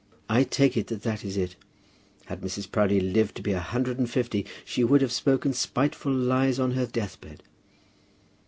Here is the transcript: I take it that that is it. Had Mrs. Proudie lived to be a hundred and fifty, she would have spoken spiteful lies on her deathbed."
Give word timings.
I 0.27 0.43
take 0.45 0.77
it 0.77 0.87
that 0.87 1.03
that 1.03 1.23
is 1.23 1.37
it. 1.37 1.55
Had 2.25 2.41
Mrs. 2.41 2.71
Proudie 2.71 2.99
lived 2.99 3.35
to 3.35 3.43
be 3.43 3.51
a 3.51 3.59
hundred 3.59 3.99
and 3.99 4.09
fifty, 4.09 4.47
she 4.65 4.83
would 4.83 5.01
have 5.03 5.11
spoken 5.11 5.53
spiteful 5.53 6.11
lies 6.11 6.57
on 6.59 6.71
her 6.71 6.87
deathbed." 6.87 7.43